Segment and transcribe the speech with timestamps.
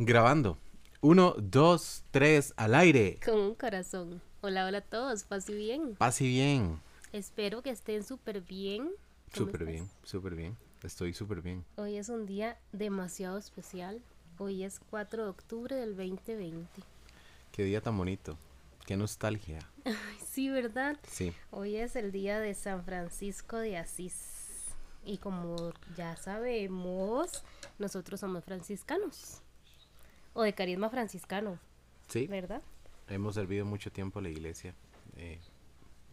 [0.00, 0.58] Grabando.
[1.00, 3.18] Uno, dos, tres, al aire.
[3.24, 4.22] Con un corazón.
[4.42, 5.24] Hola, hola a todos.
[5.24, 5.96] Pase bien.
[5.96, 6.80] Pase bien.
[7.12, 8.92] Espero que estén súper bien.
[9.32, 10.56] Súper bien, súper bien.
[10.84, 11.64] Estoy súper bien.
[11.74, 14.00] Hoy es un día demasiado especial.
[14.38, 16.68] Hoy es 4 de octubre del 2020.
[17.50, 18.38] Qué día tan bonito.
[18.86, 19.58] Qué nostalgia.
[19.84, 19.94] Ay,
[20.24, 20.96] sí, ¿verdad?
[21.08, 21.32] Sí.
[21.50, 24.14] Hoy es el día de San Francisco de Asís.
[25.04, 27.42] Y como ya sabemos,
[27.80, 29.42] nosotros somos franciscanos.
[30.38, 31.58] O de carisma franciscano,
[32.06, 32.28] Sí.
[32.28, 32.62] ¿verdad?
[33.08, 34.72] Hemos servido mucho tiempo a la iglesia,
[35.16, 35.40] eh,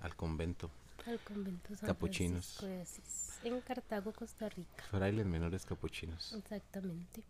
[0.01, 0.71] al convento.
[1.05, 2.57] Al convento San Capuchinos.
[2.57, 3.39] Francisco de Asís.
[3.43, 4.83] En Cartago, Costa Rica.
[4.89, 6.33] Frailes menores capuchinos.
[6.33, 7.21] Exactamente.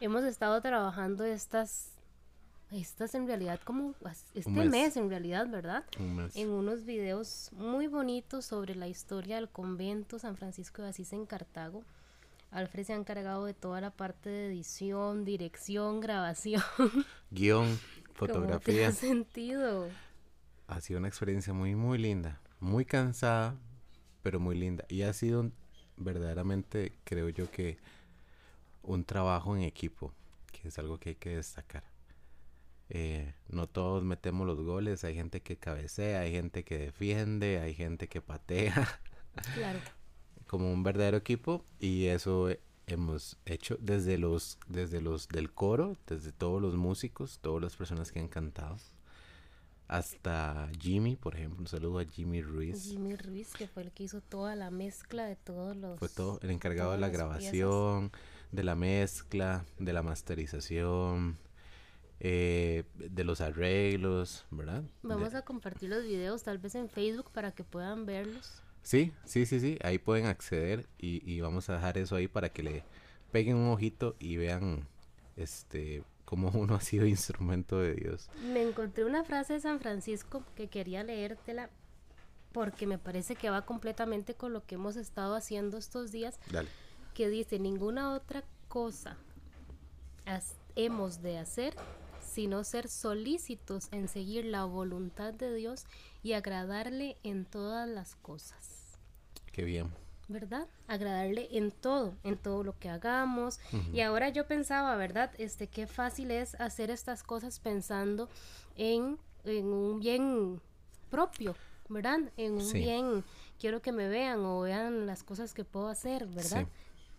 [0.00, 1.90] Hemos estado trabajando estas,
[2.72, 3.94] estas en realidad como
[4.34, 4.68] este mes.
[4.68, 4.96] mes.
[4.96, 5.84] en realidad, ¿verdad?
[6.00, 6.34] Un mes.
[6.34, 11.24] En unos videos muy bonitos sobre la historia del convento San Francisco de Asís en
[11.24, 11.84] Cartago.
[12.52, 16.62] Alfred se ha encargado de toda la parte de edición, dirección, grabación.
[17.30, 18.88] Guión, ¿Cómo te fotografía.
[18.88, 19.88] has sentido?
[20.68, 22.40] Ha sido una experiencia muy, muy linda.
[22.60, 23.56] Muy cansada,
[24.22, 24.84] pero muy linda.
[24.88, 25.54] Y ha sido un-
[25.96, 27.78] verdaderamente, creo yo que,
[28.82, 30.12] un trabajo en equipo,
[30.52, 31.84] que es algo que hay que destacar.
[32.90, 37.74] Eh, no todos metemos los goles, hay gente que cabecea, hay gente que defiende, hay
[37.74, 39.00] gente que patea,
[39.54, 39.78] Claro.
[40.52, 42.50] como un verdadero equipo y eso
[42.86, 48.12] hemos hecho desde los desde los del coro, desde todos los músicos, todas las personas
[48.12, 48.76] que han cantado,
[49.88, 52.84] hasta Jimmy, por ejemplo, un saludo a Jimmy Ruiz.
[52.84, 55.98] Jimmy Ruiz, que fue el que hizo toda la mezcla de todos los...
[55.98, 57.28] Fue todo el encargado de la las piezas.
[57.28, 58.12] grabación,
[58.52, 61.38] de la mezcla, de la masterización,
[62.20, 64.82] eh, de los arreglos, ¿verdad?
[65.02, 68.62] Vamos De- a compartir los videos tal vez en Facebook para que puedan verlos.
[68.82, 72.48] Sí, sí, sí, sí, ahí pueden acceder y, y vamos a dejar eso ahí para
[72.48, 72.84] que le
[73.30, 74.86] peguen un ojito y vean
[75.36, 78.30] este cómo uno ha sido instrumento de Dios.
[78.52, 81.70] Me encontré una frase de San Francisco que quería leértela
[82.52, 86.68] porque me parece que va completamente con lo que hemos estado haciendo estos días, Dale.
[87.14, 89.16] que dice, ninguna otra cosa
[90.76, 91.74] hemos de hacer
[92.32, 95.84] sino ser solícitos en seguir la voluntad de Dios
[96.22, 98.98] y agradarle en todas las cosas.
[99.52, 99.90] Qué bien.
[100.28, 100.66] ¿verdad?
[100.88, 103.60] Agradarle en todo, en todo lo que hagamos.
[103.92, 105.30] Y ahora yo pensaba, ¿verdad?
[105.36, 108.30] Este, qué fácil es hacer estas cosas pensando
[108.76, 110.60] en, en un bien
[111.10, 111.54] propio,
[111.90, 112.18] ¿verdad?
[112.38, 112.78] En un Sí.
[112.78, 113.24] bien,
[113.60, 116.66] quiero que me vean o vean las cosas que puedo hacer, ¿verdad?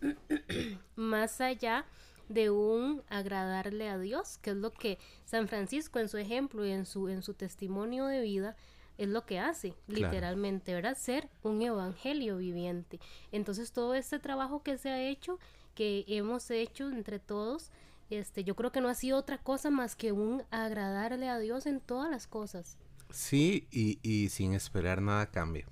[0.96, 1.84] Más allá
[2.34, 6.70] de un agradarle a Dios, que es lo que San Francisco en su ejemplo y
[6.70, 8.56] en su, en su testimonio de vida
[8.98, 10.10] es lo que hace, Claro.
[10.12, 10.96] literalmente, ¿verdad?
[10.96, 13.00] Ser un evangelio viviente.
[13.32, 15.38] Entonces todo este trabajo que se ha hecho,
[15.74, 17.70] que hemos hecho entre todos,
[18.10, 21.66] este, yo creo que no ha sido otra cosa más que un agradarle a Dios
[21.66, 22.76] en todas las cosas.
[23.10, 25.66] Sí, y, y sin esperar nada a cambio.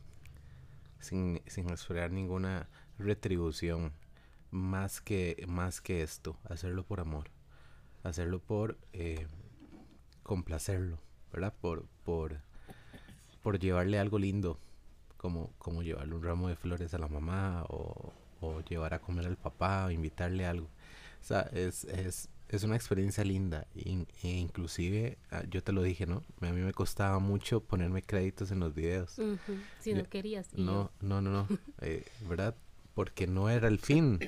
[0.99, 2.69] Sin, sin esperar ninguna
[2.99, 3.93] retribución.
[4.53, 6.37] Más que, más que esto.
[6.45, 7.31] Hacerlo por amor.
[8.05, 9.27] Hacerlo por eh,
[10.23, 10.99] complacerlo.
[11.33, 11.55] ¿Verdad?
[11.61, 12.37] Por, por,
[13.43, 14.59] por llevarle algo lindo.
[15.17, 17.65] Como, como llevarle un ramo de flores a la mamá.
[17.69, 19.87] O, o llevar a comer al papá.
[19.87, 20.67] O invitarle algo.
[21.21, 23.67] O sea, es, es, es una experiencia linda.
[23.75, 26.23] in- e inclusive, ah, yo te lo dije, ¿no?
[26.43, 29.19] A mí me costaba mucho ponerme créditos en los videos.
[29.81, 30.53] Si Yo- no querías.
[30.53, 31.49] No, no, no, no.
[31.81, 32.55] eh, ¿Verdad?
[32.95, 34.19] Porque no era el fin.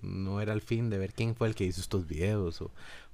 [0.00, 2.70] No era el fin de ver quién fue el que hizo estos videos o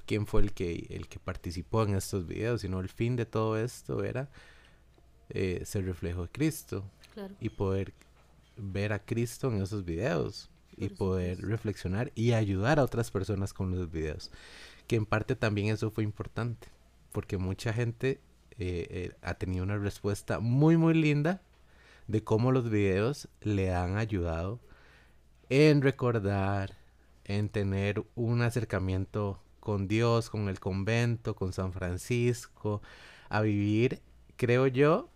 [0.07, 3.59] quién fue el que, el que participó en estos videos, sino el fin de todo
[3.59, 4.29] esto era
[5.31, 6.85] eh, ser reflejo de Cristo
[7.15, 7.35] claro.
[7.41, 7.93] y poder
[8.57, 11.51] ver a Cristo en esos videos y poder supuesto.
[11.51, 14.31] reflexionar y ayudar a otras personas con los videos.
[14.87, 16.69] Que en parte también eso fue importante,
[17.13, 18.21] porque mucha gente
[18.59, 21.43] eh, eh, ha tenido una respuesta muy, muy linda
[22.07, 24.61] de cómo los videos le han ayudado
[25.49, 26.77] en recordar,
[27.25, 32.83] en tener un acercamiento con Dios, con el convento, con San Francisco,
[33.29, 34.01] a vivir,
[34.37, 35.09] creo yo,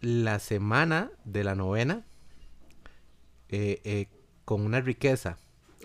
[0.00, 2.04] la semana de la novena
[3.48, 4.08] eh, eh,
[4.44, 5.38] con una riqueza,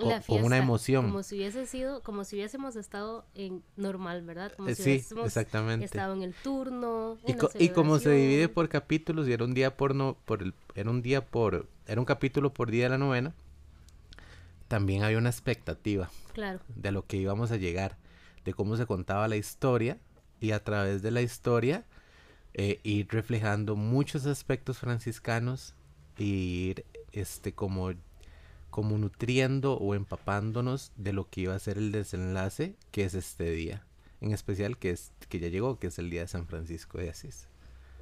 [0.10, 1.06] La con una fiesta, emoción.
[1.06, 4.52] Como si hubiese sido, como si hubiésemos estado en normal, ¿verdad?
[4.56, 5.86] Como Eh, si sí, hubiésemos exactamente.
[5.88, 7.18] estado en el turno.
[7.26, 10.18] Y, en co- y como se divide por capítulos y era un día por no,
[10.26, 13.34] por el, era un día por, era un capítulo por día de la novena,
[14.68, 17.98] también había una expectativa Claro, de lo que íbamos a llegar,
[18.46, 19.98] de cómo se contaba la historia
[20.40, 21.86] y a través de la historia
[22.54, 25.76] eh, ir reflejando muchos aspectos franciscanos
[26.18, 27.94] y ir este como
[28.72, 33.52] como nutriendo o empapándonos de lo que iba a ser el desenlace que es este
[33.52, 33.86] día,
[34.22, 37.12] en especial que es que ya llegó, que es el día de San Francisco de
[37.12, 37.48] Asís.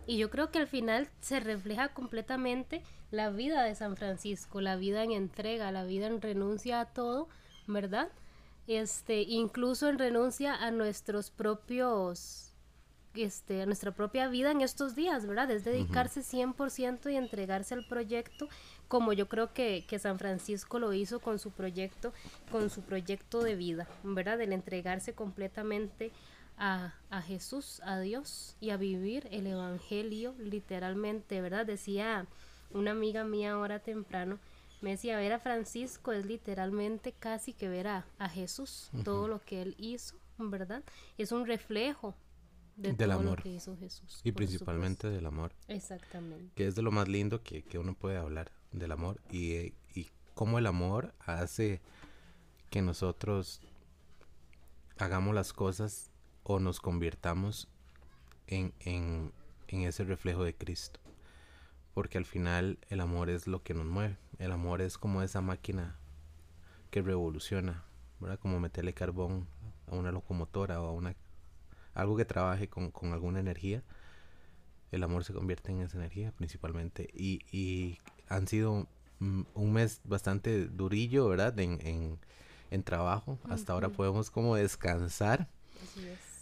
[0.08, 2.82] Y yo creo que al final se refleja completamente
[3.12, 7.28] la vida de San Francisco, la vida en entrega, la vida en renuncia a todo,
[7.68, 8.10] ¿verdad?
[8.68, 12.49] Este, incluso en renuncia a nuestros propios
[13.16, 15.50] este, a nuestra propia vida en estos días, ¿verdad?
[15.52, 18.48] Es dedicarse 100% y entregarse al proyecto,
[18.88, 22.14] como yo creo que, que, San Francisco lo hizo con su proyecto,
[22.52, 24.40] con su proyecto de vida, ¿verdad?
[24.42, 26.12] El entregarse completamente
[26.58, 31.66] a, a Jesús, a Dios y a vivir el Evangelio literalmente, ¿verdad?
[31.66, 32.28] Decía
[32.72, 34.40] una amiga mía ahora temprano,
[34.82, 39.62] me decía, ver a Francisco es literalmente casi que ver a, Jesús, todo lo que
[39.62, 40.84] él hizo, ¿verdad?
[41.18, 42.16] Es un reflejo
[42.80, 43.42] del amor.
[43.42, 44.22] que hizo Jesús.
[44.24, 45.54] Y principalmente del amor.
[45.68, 46.52] Exactamente.
[46.56, 49.20] Que es de lo más lindo que, uno puede hablar, del amor.
[49.30, 51.82] Y, y cómo el amor hace
[52.70, 53.62] que nosotros
[54.98, 56.12] hagamos las cosas
[56.44, 57.68] o nos convirtamos
[58.48, 59.32] en, en,
[59.68, 61.00] en ese reflejo de Cristo.
[61.94, 64.18] Porque al final el amor es lo que nos mueve.
[64.38, 65.98] El amor es como esa máquina
[66.92, 67.84] que revoluciona,
[68.20, 68.40] ¿verdad?
[68.40, 69.48] Como meterle carbón
[69.88, 71.16] a una locomotora o a una
[71.94, 73.84] algo que trabaje con, alguna energía,
[74.92, 77.10] el amor se convierte en esa energía principalmente.
[77.14, 77.98] Y, y
[78.28, 78.88] han sido
[79.20, 81.58] un mes bastante durillo, ¿verdad?
[81.60, 82.20] En,
[82.72, 83.38] en, trabajo.
[83.50, 85.48] Hasta ahora podemos como descansar.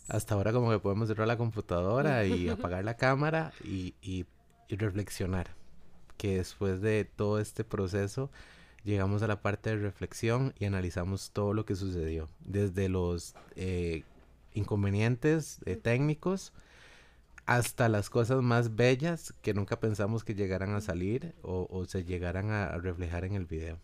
[0.08, 4.26] Hasta ahora como que podemos cerrar la computadora y apagar la cámara y, y,
[4.70, 5.56] reflexionar.
[6.18, 8.32] Que después de todo este proceso
[8.84, 12.30] llegamos a la parte de reflexión y analizamos todo lo que sucedió.
[12.40, 14.04] Desde los eh,
[14.58, 16.54] inconvenientes eh, técnicos
[17.46, 22.52] hasta las cosas más bellas que nunca pensamos que llegaran a salir o, se llegaran
[22.52, 23.80] a, reflejar en el video.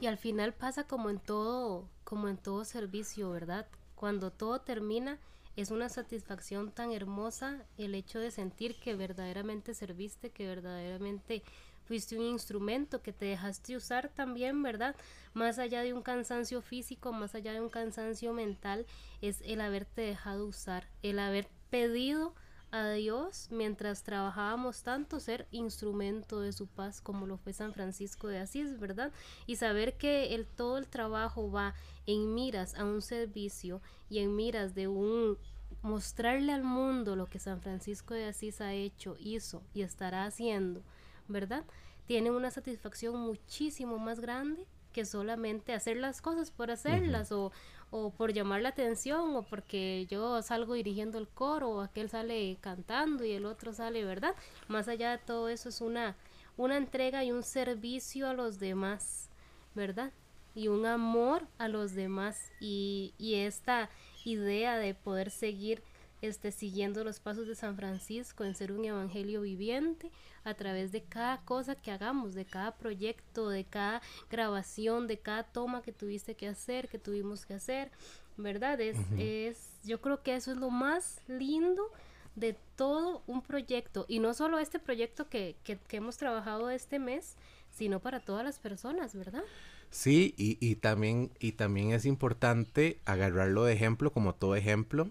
[0.00, 3.66] Y al final pasa como en todo, como en todo servicio, ¿verdad?
[3.94, 5.18] Cuando todo termina,
[5.56, 11.42] es una satisfacción tan hermosa el hecho de sentir que verdaderamente serviste, que verdaderamente
[11.84, 14.94] fuiste un instrumento que te dejaste usar también, ¿verdad?
[15.34, 18.86] Más allá de un cansancio físico, más allá de un cansancio mental,
[19.20, 22.34] es el haberte dejado usar, el haber pedido
[22.72, 28.28] a Dios mientras trabajábamos tanto ser instrumento de su paz como lo fue San Francisco
[28.28, 29.12] de Asís, ¿verdad?
[29.46, 31.74] Y saber que el, todo el trabajo va
[32.06, 35.36] en miras a un servicio y en miras de un
[35.82, 40.82] mostrarle al mundo lo que San Francisco de Asís ha hecho, hizo y estará haciendo
[41.28, 41.64] ¿verdad?
[42.06, 47.50] Tienen una satisfacción muchísimo más grande que solamente hacer las cosas por hacerlas o,
[47.90, 52.58] o, por llamar la atención o porque yo salgo dirigiendo el coro o aquel sale
[52.60, 54.34] cantando y el otro sale, ¿verdad?
[54.68, 56.16] Más allá de todo eso es una,
[56.56, 59.30] una entrega y un servicio a los demás,
[59.74, 60.12] ¿verdad?
[60.54, 63.88] Y un amor a los demás y, y esta
[64.24, 65.82] idea de poder seguir
[66.22, 70.10] este, siguiendo los pasos de San Francisco en ser un evangelio viviente
[70.44, 75.42] a través de cada cosa que hagamos, de cada proyecto, de cada grabación, de cada
[75.42, 77.90] toma que tuviste que hacer, que tuvimos que hacer,
[78.36, 78.80] ¿verdad?
[78.80, 81.90] Es, es, yo creo que eso es lo más lindo
[82.36, 86.98] de todo un proyecto y no solo este proyecto que, que, que hemos trabajado este
[86.98, 87.36] mes,
[87.70, 89.44] sino para todas las personas, ¿verdad?
[89.90, 95.10] Sí, y, y, también, y también es importante agarrarlo de ejemplo, como todo ejemplo,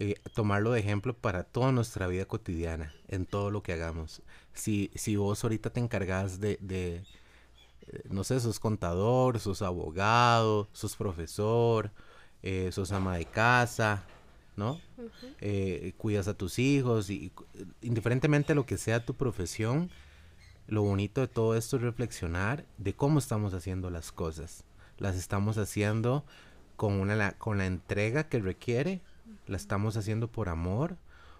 [0.00, 4.22] eh, tomarlo de ejemplo para toda nuestra vida cotidiana, en todo lo que hagamos.
[4.54, 7.02] Si, si vos ahorita te encargas de, de
[7.88, 11.90] eh, no sé, sos contador, sos abogado, sos profesor,
[12.44, 14.04] eh, sos ama de casa,
[14.54, 14.80] ¿no?
[15.96, 17.32] cuidas a tus hijos, y
[17.82, 19.90] indiferentemente de lo que sea tu profesión,
[20.68, 24.62] lo bonito de todo esto es reflexionar de cómo estamos haciendo las cosas.
[24.96, 26.24] Las estamos haciendo
[26.76, 29.00] con, una, con la entrega que requiere
[29.46, 30.96] ¿La estamos haciendo por amor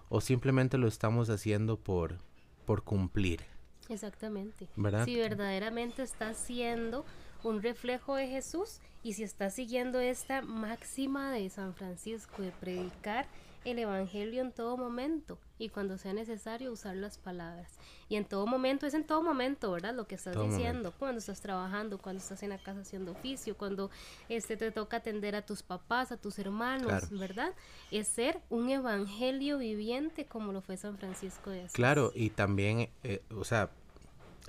[0.09, 2.19] o simplemente lo estamos haciendo por,
[2.65, 3.43] por cumplir?
[3.89, 4.69] Exactamente.
[5.05, 7.05] Si verdaderamente está siendo
[7.43, 13.27] un reflejo de Jesús y si está siguiendo esta máxima de San Francisco de predicar
[13.65, 17.73] el Evangelio en todo momento y cuando sea necesario usar las palabras.
[18.09, 19.95] Y en todo momento, es en todo momento, ¿verdad?
[19.95, 23.91] Lo que estás diciendo, cuando estás trabajando, cuando estás en la casa haciendo oficio, cuando
[24.29, 27.53] este te toca atender a tus papás, a tus hermanos, ¿verdad?
[27.91, 31.73] Es ser un evangelio viviente como lo fue San Francisco de Asís.
[31.73, 33.71] Claro, y también, eh, o sea,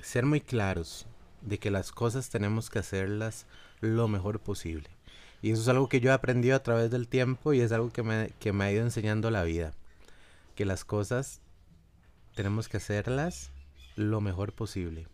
[0.01, 1.07] ser muy claros
[1.41, 3.45] de que las cosas tenemos que hacerlas
[3.81, 4.89] lo mejor posible.
[5.41, 7.91] Y eso es algo que yo he aprendido a través del tiempo y es algo
[7.91, 9.73] que me, que me ha ido enseñando la vida.
[10.55, 11.41] Que las cosas
[12.35, 13.51] tenemos que hacerlas
[13.95, 15.07] lo mejor posible.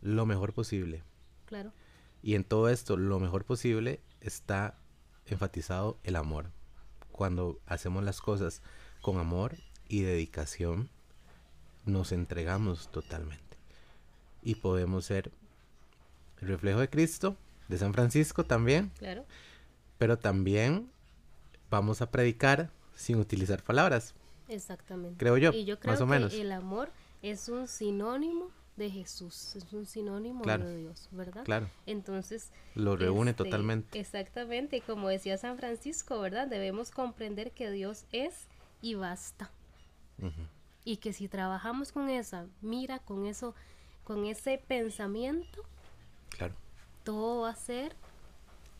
[0.00, 1.02] Lo mejor posible.
[1.46, 1.72] Claro.
[2.22, 4.78] Y en todo esto, lo mejor posible está
[5.26, 6.50] enfatizado el amor.
[7.10, 8.62] Cuando hacemos las cosas
[9.02, 9.56] con amor
[9.88, 10.88] y dedicación,
[11.84, 13.58] nos entregamos totalmente.
[14.42, 15.32] Y podemos ser
[16.42, 17.36] el reflejo de Cristo,
[17.68, 18.90] de San Francisco también.
[18.98, 19.24] Claro.
[19.98, 20.90] Pero también
[21.70, 24.14] vamos a predicar sin utilizar palabras.
[24.48, 25.16] Exactamente.
[25.18, 26.34] Creo yo, y yo creo más o que menos.
[26.34, 26.90] el amor
[27.22, 30.64] es un sinónimo de Jesús, es un sinónimo Claro.
[30.66, 31.44] de Dios, ¿verdad?
[31.44, 33.98] Claro, Entonces, lo reúne este, totalmente.
[34.00, 36.48] Exactamente, y como decía San Francisco, ¿verdad?
[36.48, 38.34] Debemos comprender que Dios es
[38.80, 39.50] y basta.
[40.84, 43.54] Y que si trabajamos con esa mira, con eso,
[44.04, 45.62] con ese pensamiento,
[46.48, 46.54] Claro.
[47.04, 47.94] todo va a ser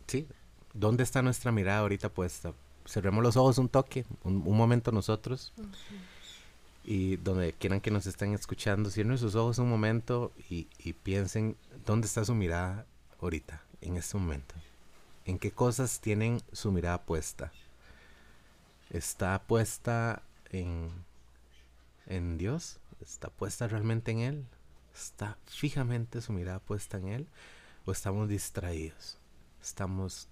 [0.07, 0.27] Sí.
[0.75, 2.53] ¿Dónde está nuestra mirada ahorita puesta?
[2.87, 5.53] Cerremos los ojos un toque, un, un momento nosotros.
[6.85, 11.57] Y donde quieran que nos estén escuchando, cierren sus ojos un momento y, y piensen
[11.87, 12.85] dónde está su mirada
[13.21, 14.55] ahorita, en este momento.
[15.25, 17.53] ¿En qué cosas tienen su mirada puesta?
[18.91, 20.91] ¿Está puesta en,
[22.07, 22.79] en Dios?
[23.01, 24.47] ¿Está puesta realmente en Él?
[24.95, 27.29] ¿Está fijamente su mirada puesta en Él?
[27.85, 29.19] ¿O estamos distraídos?
[29.63, 30.29] Estamos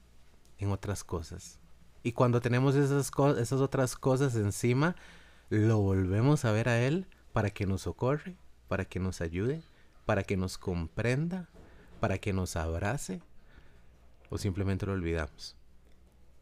[0.58, 1.58] en otras cosas.
[2.02, 4.96] Y cuando tenemos esas, esas otras cosas encima,
[5.48, 8.36] lo volvemos a ver a Él para que nos socorre,
[8.68, 9.62] para que nos ayude,
[10.06, 11.48] para que nos comprenda,
[12.00, 13.22] para que nos abrace,
[14.30, 15.56] o simplemente lo olvidamos.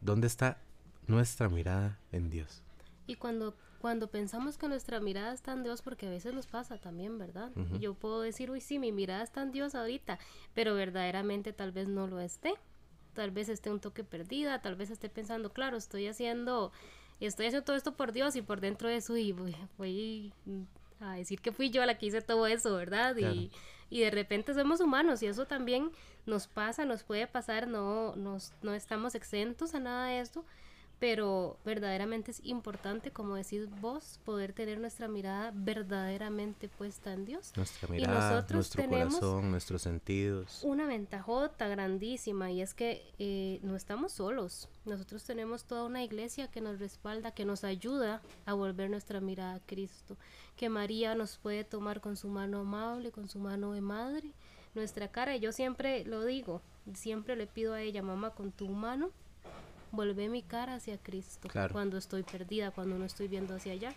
[0.01, 0.61] ¿Dónde está
[1.07, 2.63] nuestra mirada en Dios?
[3.07, 6.77] Y cuando, cuando pensamos que nuestra mirada está en Dios, porque a veces nos pasa
[6.77, 7.51] también, ¿verdad?
[7.55, 7.77] Ujú.
[7.79, 10.19] Yo puedo decir, uy, sí, mi mirada está en Dios ahorita,
[10.53, 12.53] pero verdaderamente tal vez no lo esté.
[13.13, 16.71] Tal vez esté un toque perdida, tal vez esté pensando, claro, estoy haciendo,
[17.19, 20.33] estoy haciendo todo esto por Dios y por dentro de eso, y voy, voy
[20.99, 23.15] a decir que fui yo la que hice todo eso, ¿verdad?
[23.15, 23.33] Claro.
[23.33, 23.51] Y,
[23.89, 25.91] y de repente somos humanos y eso también
[26.25, 30.45] nos pasa, nos puede pasar, no, nos, no estamos exentos a nada de esto,
[30.99, 37.53] pero verdaderamente es importante, como decís vos, poder tener nuestra mirada verdaderamente puesta en Dios.
[37.55, 40.61] Nuestra Y mirada, nosotros nuestro tenemos corazón, nuestros sentidos.
[40.63, 44.67] Una ventajota grandísima y es que eh, no estamos solos.
[44.85, 49.55] Nosotros tenemos toda una iglesia que nos respalda, que nos ayuda a volver nuestra mirada
[49.55, 50.17] a Cristo.
[50.57, 54.33] Que María nos puede tomar con su mano amable, con su mano de madre,
[54.75, 55.37] nuestra cara.
[55.37, 56.61] Y yo siempre lo digo,
[56.93, 59.11] siempre le pido a ella, mamá, con tu mano,
[59.91, 61.47] volvé mi cara hacia Cristo.
[61.47, 61.73] Claro.
[61.73, 63.93] Cuando estoy perdida, cuando no estoy viendo hacia allá.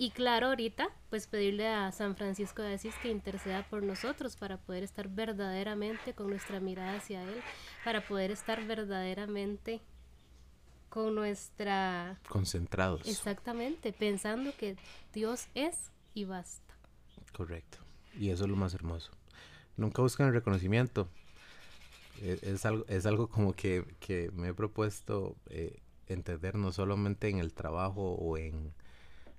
[0.00, 4.56] Y claro, ahorita, pues pedirle a San Francisco de Asís que interceda por nosotros para
[4.56, 7.40] poder estar verdaderamente con nuestra mirada hacia Él,
[7.84, 9.80] para poder estar verdaderamente
[10.88, 12.20] con nuestra...
[12.28, 13.08] Concentrados.
[13.08, 14.76] Exactamente, pensando que
[15.12, 16.74] Dios es y basta.
[17.32, 17.78] Correcto.
[18.14, 19.10] Y eso es lo más hermoso.
[19.76, 21.08] Nunca buscan el reconocimiento.
[22.22, 27.38] Es, algo, es algo como que, que me he propuesto eh, entender no solamente en
[27.38, 28.72] el trabajo o en,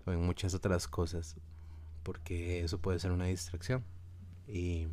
[0.05, 1.35] en muchas otras cosas,
[2.03, 3.83] porque eso puede ser una distracción.
[4.47, 4.87] Y,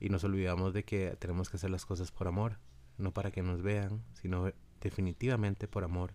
[0.00, 2.58] y nos olvidamos de que tenemos que hacer las cosas por amor,
[2.98, 6.14] no para que nos vean, sino definitivamente por amor.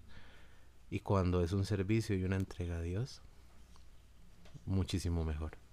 [0.90, 3.22] Y cuando es un servicio y una entrega a Dios,
[4.66, 5.65] muchísimo mejor.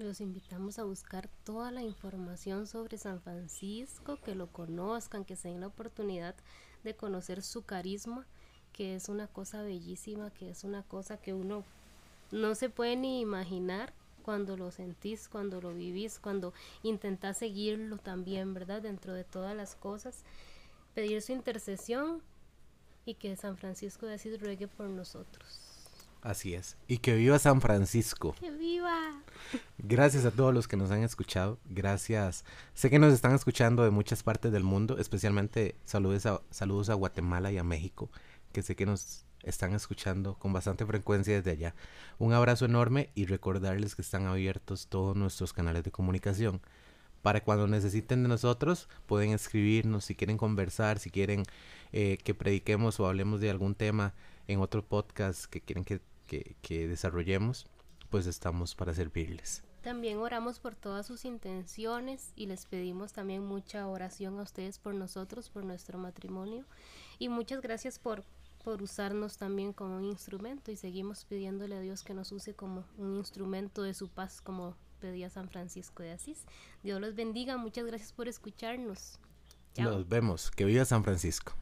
[0.00, 5.48] Los invitamos a buscar toda la información sobre San Francisco, que lo conozcan, que se
[5.48, 6.34] den la oportunidad
[6.82, 8.26] de conocer su carisma,
[8.72, 11.64] que es una cosa bellísima, que es una cosa que uno
[12.30, 13.92] no se puede ni imaginar
[14.22, 18.80] cuando lo sentís, cuando lo vivís, cuando intentás seguirlo también, ¿verdad?
[18.80, 20.24] Dentro de todas las cosas,
[20.94, 22.22] pedir su intercesión
[23.04, 25.69] y que San Francisco de Asís ruegue por nosotros.
[26.22, 26.76] Así es.
[26.86, 28.34] Y que viva San Francisco.
[28.38, 29.22] ¡Que viva!
[29.78, 31.58] Gracias a todos los que nos han escuchado.
[31.64, 32.44] Gracias.
[32.74, 36.94] Sé que nos están escuchando de muchas partes del mundo, especialmente saludos a, saludos a
[36.94, 38.10] Guatemala y a México,
[38.52, 41.74] que sé que nos están escuchando con bastante frecuencia desde allá.
[42.18, 46.60] Un abrazo enorme y recordarles que están abiertos todos nuestros canales de comunicación.
[47.22, 51.44] Para cuando necesiten de nosotros, pueden escribirnos si quieren conversar, si quieren
[51.92, 54.14] eh, que prediquemos o hablemos de algún tema
[54.52, 57.66] en otro podcast que quieren que, que- que desarrollemos,
[58.10, 59.62] pues estamos para servirles.
[59.82, 64.94] También oramos por todas sus intenciones y les pedimos también mucha oración a ustedes por
[64.94, 66.64] nosotros, por nuestro matrimonio.
[67.18, 68.24] Y muchas gracias por,
[68.62, 72.84] por usarnos también como un instrumento y seguimos pidiéndole a Dios que nos use como
[72.98, 76.44] un instrumento de su paz, como pedía San Francisco de Asís.
[76.82, 79.18] Dios los bendiga, muchas gracias por escucharnos.
[79.72, 79.90] Chao.
[79.92, 80.50] Nos vemos.
[80.50, 81.54] Que viva San Francisco.